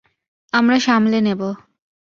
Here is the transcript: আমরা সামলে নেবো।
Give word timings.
আমরা 0.53 0.77
সামলে 0.79 1.19
নেবো। 1.21 1.49